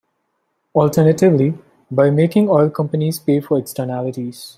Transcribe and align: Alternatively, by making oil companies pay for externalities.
Alternatively, 0.73 1.53
by 1.91 2.09
making 2.09 2.49
oil 2.49 2.71
companies 2.71 3.19
pay 3.19 3.39
for 3.39 3.59
externalities. 3.59 4.49